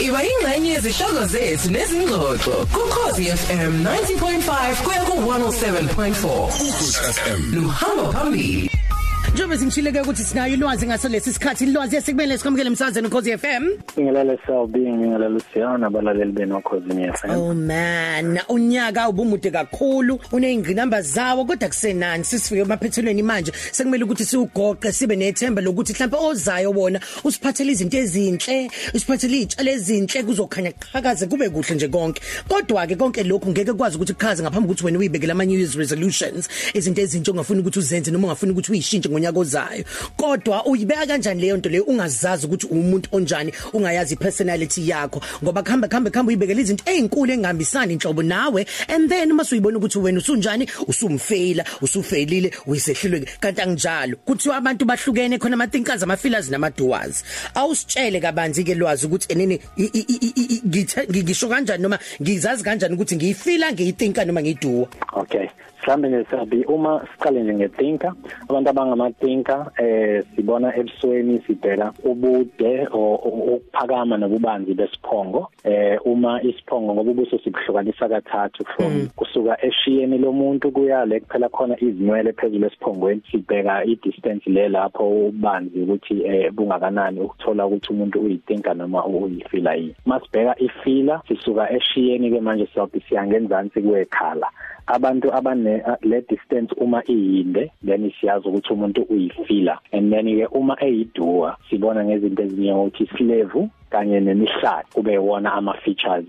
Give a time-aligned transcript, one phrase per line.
[0.00, 6.24] Iba ingxenye yezihloko zethu nezingxoxo kuKhosi FM 90.5 kuya ku107.4.
[6.66, 7.40] Ukhosi FM.
[7.54, 8.70] Luhamba phambili.
[9.34, 13.64] Njengoba singishileke ukuthi sinayo ilwazi ngaso lesi sikhathi ilwazi esikumele sikwamukele emsazweni ukhosi FM.
[14.00, 17.30] Ngilele selbi ngilele Luciano abalaleli benokhozi FM.
[17.30, 24.92] Oh man, unyaka ubumude kakhulu, uneyingqinamba zawo kodwa kusenani sisifike emaphethelweni manje sekumele ukuthi siugoqe
[24.92, 31.48] sibe nethemba lokuthi mhlawumbe ozayo wona usiphathele izinto ezinhle, usiphathele izitshalo ezinhle kuzokhanya qhakaze kube
[31.48, 32.22] kuhle nje konke.
[32.48, 35.74] Kodwa ke konke lokhu ngeke kwazi ukuthi kuchaze ngaphambi kokuthi wena uyibekele ama New Year's
[35.74, 39.84] resolutions, izinto ezintsha ongafuni ukuthi uzenze noma ungafuni ukuthi uyishintshe ngonyaka ozayo.
[40.16, 45.22] Kodwa uyibeka kanjani leyo nto leyo ungazazi ukuthi umuntu onjani, ungayazi personality yakho?
[45.42, 49.98] Ngoba khambe khambe khambe uyibekele izinto ezinkulu engihambisani inhlobo nawe and then mase uyibona ukuthi
[49.98, 54.16] wena usunjani usumfaila usufailile uyisehlilwe kanti anginjalo.
[54.24, 59.32] Kuthiwa abantu bahlukene khona ama thinkers ama feelers nama doers awusitshele kabanzi ke lwazi ukuthi
[59.32, 59.60] enene
[61.10, 64.88] ngisho kanjani noma ngizazi kanjani ukuthi ngiyifila ngiyithinka noma ngiyiduwa.
[65.12, 65.48] Okay.
[65.82, 68.14] Mhlambe ngesabi uma siqale nje ngethinka
[68.48, 77.38] abantu abangamathinka eh sibona ebusweni sibheka ubude okuphakama nobubanzi besiphongo eh uma isiphongo ngoba ubuso
[77.38, 79.08] sibhlukanisa kathathu from mm.
[79.16, 85.04] kusuka eshiyeni lomuntu kuya le kuphela khona izinwele phezulu esiphongweni sibheka i distance le lapho
[85.10, 92.30] ubanzi ukuthi eh bungakanani ukuthola ukuthi umuntu uyithinka noma uyifila yini masibheka ifila sisuka eshiyeni
[92.30, 94.46] ke manje siyabhi siyangenzansi kwekhala
[94.86, 99.78] abantu abane le distance uma iyinde then siyazi ukuthi umuntu uyifila.
[99.92, 105.74] And then ke uma eyiduwa sibona ngezinto ezinye ukuthi slave kanye nemihlati kube wona ama
[105.74, 106.24] features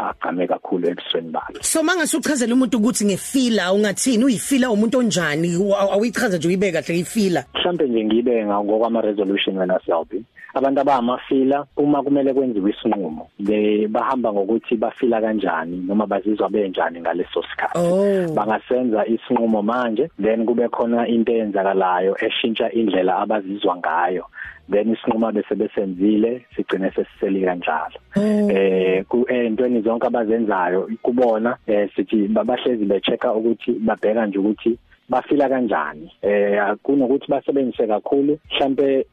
[0.00, 1.62] agqame kakhulu ebusweni bakhe.
[1.62, 4.24] So mangase uchazela umuntu ukuthi ngefila ungathini?
[4.24, 5.48] Uyifila umuntu onjani?
[5.92, 10.22] Awichaza nje uyibeka kahle ifila mhlambe nje ngibe ngokwama resolution wena selfie
[10.54, 17.42] abantu abamafila uma kumele kwenziwe isinqumo be bahamba ngokuthi bafila kanjani noma bazizwa benjani ngaleso
[17.42, 17.78] sikhathi.
[17.78, 18.34] Oh.
[18.34, 24.24] bangasenza isinqumo manje then kube khona into eyenzakalayo eshintsha indlela abazizwa ngayo.
[24.70, 27.98] Then isinqumo bese besenzile sigcine sesiseli kanjalo.
[28.16, 34.78] Eh ku entweni zonke abazenzayo kubona eh sithi babahlezi bechecka ukuthi babheka nje ukuthi
[35.08, 36.12] bafila kanjani?
[36.22, 39.06] Eh kunokuthi basebenzise kakhulu mhlambe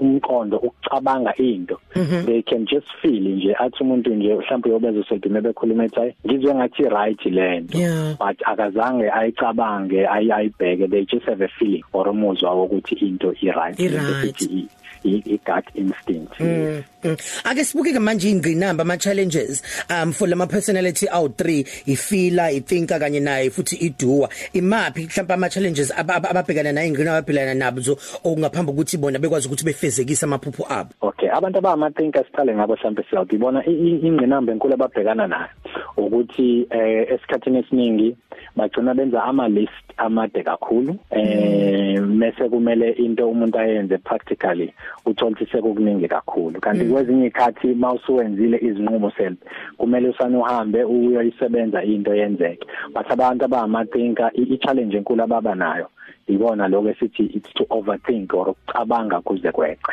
[0.00, 1.78] umqondo ukucabanga into.
[2.26, 6.82] They can just feel nje athi umuntu nje mhlambe yobeza usedime bekhuluma ethi ngizwe ngathi
[6.82, 7.78] right lento
[8.18, 10.88] but akazange ayicabange ayibheke.
[10.88, 14.68] They just have a feeling or umuzwa wokuthi into i right i
[15.04, 16.40] i-gut instinct.
[16.40, 17.16] Mm, mm.
[17.44, 22.98] ake sibuke ke manje ingqinamba ama challenges um for lama personality aw 3 ifila ithinka
[22.98, 28.96] kanye naye futhi iduwa imaphi mhlawumbe ama challenges ababhekana nayo ingqinamba ababhekana nazo okungaphambi ukuthi
[28.96, 30.90] bona bekwazi ukuthi befezekise amaphupho abo?
[31.00, 35.48] Okay abantu abamathinka siqale ngabo mhlawumbe siyabona ingqinamba enkulu ababhekana nayo
[35.96, 38.16] ukuthi eh esikhathini esiningi
[38.56, 40.96] bagcina benza ama list amade kakhulu.
[41.10, 44.72] Eh mase kumele into umuntu ayenze practically
[45.06, 46.60] uthola ukuthi sekukuningi kakhulu.
[46.60, 49.38] Kanti kwezinye ikhathi mawusuwenzile izinqumo self
[49.78, 52.66] kumele usane uhambe uyoyisebenza into yenzeke.
[52.94, 55.88] But abantu abamathinka i challenge enkulu ababa nayo
[56.28, 59.92] ibona lokho esithi it's to overthink or ukucabanga kuze kweqe.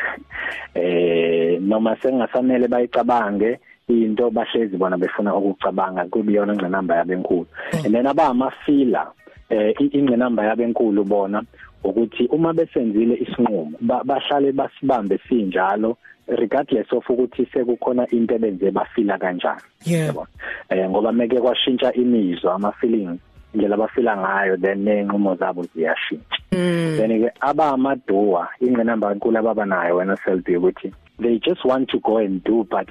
[0.74, 3.58] Eh noma sengasamele bayicabange
[3.90, 7.46] into bahlezi bona befuna ukucabanga kubiyona ingqinamba yabenkulu.
[7.84, 9.12] And then abamafila
[9.50, 11.42] eh ingqinamba yabenkulu bona
[11.84, 15.96] ukuthi uma besenzile isinqumo bahlale basibambe sinjalo
[16.28, 19.60] regardless of ukuthi sekukhona into ebenze bafila kanjani.
[19.86, 20.26] Yebo
[20.68, 23.20] eh ngoba meke kwashintsha imizwa ama feelings
[23.54, 26.38] indlela abafila ngayo then nenqumo zabo ziyashintsha.
[26.50, 32.18] Then ke abamadoa ingqinamba enkulu ababa nayo wena self ukuthi they just want to go
[32.18, 32.88] and do but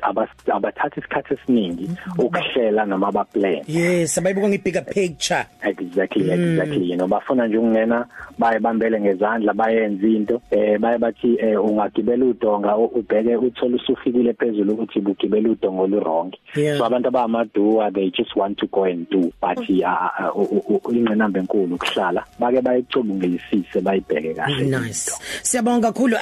[0.47, 5.45] abathatha isikhathi esiningi ukuhlela noma ba plan yes abayibuka ngibigger picture.
[5.63, 6.91] exactly exactly.
[6.91, 8.05] You know bafuna nje ukungena
[8.37, 10.41] baye bambele ngezandla bayenza into.
[10.51, 16.33] Eh baye bathi eh ungagibela udonga ubheke uthola usufikile phezulu ukuthi bugibela udonga olurong.
[16.53, 22.23] So abantu abamaduwa they just want to go and do but ingqinamba enkulu ukuhlala.
[22.39, 24.65] Bake bayicubungelisise bayibheke kahle.
[24.65, 25.11] Nice.
[25.41, 26.17] Siyabonga kakhulu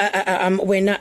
[0.66, 1.00] wena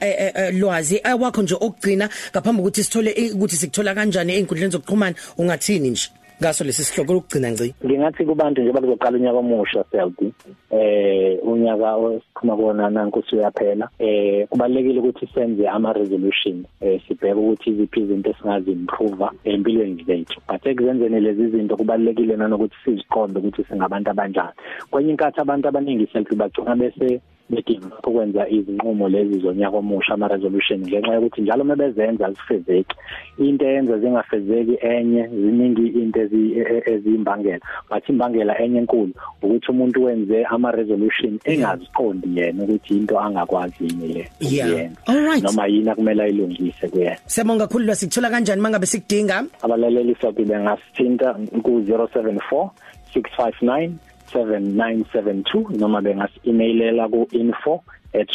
[0.52, 0.95] lwazi.
[1.04, 6.10] Awakho nje okugcina ngaphambi ukuthi sithole ukuthi sikuthola kanjani einkundleni zokuxhumana ungathini nje
[6.40, 7.74] ngaso lesi sihloko lokugcina ngci?
[7.84, 10.32] Ngingathi kubantu nje bazoqala unyaka omusha seldi
[10.70, 17.70] eh unyaka osikhuma kuona nankosi uyaphela eh kubalekile ukuthi senze ama resolution eh sibheke ukuthi
[17.70, 20.40] iziphi izinto esingazi improve empilweni zethu.
[20.48, 24.56] But ekuzenzeni lezi zinto kubalekile nanokuthi siziqonde ukuthi singabantu abanjani.
[24.90, 27.20] Kwenye inkathi abantu abaningi seldi bagcina bese
[27.50, 32.96] bedinga ukwenza izinqumo lezi zonyaka omusha ama resolution ngenxa yokuthi njalo mebezenza zifezeki
[33.38, 37.60] into eyenza zingafezeki enye ziningi into ezi- e- e- ezimbangela
[37.90, 39.12] but imbangela enye enkulu
[39.42, 44.68] ukuthi umuntu wenze ama resolution engaziqondi yena ukuthi into angakwazi yini le Yeah.
[44.68, 45.00] ukuyenza.
[45.06, 45.42] Alright.
[45.44, 51.70] noma yini akumele ayilungise kuyena Siyabonga kakhulu lwasikuthola kanjani mangabe sikudinga abalaleli sobe bengasithinta ku
[51.80, 52.70] 074
[53.14, 53.90] 659
[54.32, 57.82] 7972 noma bengasi-emailela ku info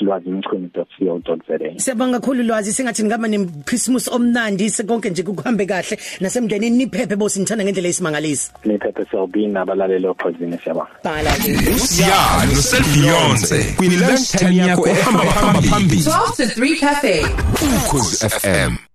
[0.01, 2.73] @lwazimchunu.co.za Siyabonga kakhulu lwazi.
[2.73, 5.97] Singathi ngaba nemchristmas omnandi sekonke nje kuhambe kahle.
[6.19, 10.89] Nasemndenini niphephe bosinthana ngendlela esimangalisi niphephe selbini abalaleli ophozini siyabonga.
[11.03, 11.51] Bhala ke.
[11.75, 16.01] Usiya noselbeyonce kwi lunch time yakho ehamba phambili.
[16.01, 17.25] 12 to 3 cafe.
[17.65, 18.90] Ukhozi FM